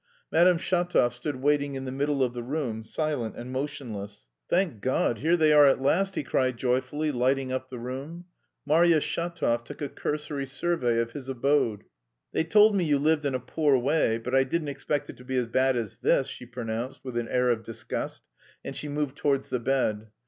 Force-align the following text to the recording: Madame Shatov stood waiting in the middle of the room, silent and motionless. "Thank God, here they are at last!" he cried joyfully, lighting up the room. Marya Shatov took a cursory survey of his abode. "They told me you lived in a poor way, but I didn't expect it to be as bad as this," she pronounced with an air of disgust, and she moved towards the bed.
Madame 0.31 0.57
Shatov 0.57 1.13
stood 1.13 1.43
waiting 1.43 1.75
in 1.75 1.85
the 1.85 1.91
middle 1.91 2.23
of 2.23 2.33
the 2.33 2.41
room, 2.41 2.83
silent 2.83 3.35
and 3.37 3.51
motionless. 3.51 4.25
"Thank 4.49 4.81
God, 4.81 5.19
here 5.19 5.37
they 5.37 5.53
are 5.53 5.67
at 5.67 5.79
last!" 5.79 6.15
he 6.15 6.23
cried 6.23 6.57
joyfully, 6.57 7.11
lighting 7.11 7.51
up 7.51 7.69
the 7.69 7.77
room. 7.77 8.25
Marya 8.65 8.99
Shatov 8.99 9.63
took 9.63 9.79
a 9.79 9.87
cursory 9.89 10.47
survey 10.47 10.97
of 10.99 11.11
his 11.11 11.29
abode. 11.29 11.83
"They 12.31 12.43
told 12.43 12.75
me 12.75 12.83
you 12.83 12.97
lived 12.97 13.25
in 13.27 13.35
a 13.35 13.39
poor 13.39 13.77
way, 13.77 14.17
but 14.17 14.33
I 14.33 14.43
didn't 14.43 14.69
expect 14.69 15.07
it 15.11 15.17
to 15.17 15.23
be 15.23 15.37
as 15.37 15.45
bad 15.45 15.77
as 15.77 15.97
this," 15.97 16.25
she 16.25 16.47
pronounced 16.47 17.01
with 17.03 17.15
an 17.15 17.27
air 17.29 17.51
of 17.51 17.61
disgust, 17.61 18.23
and 18.65 18.75
she 18.75 18.87
moved 18.87 19.15
towards 19.17 19.51
the 19.51 19.59
bed. 19.59 20.07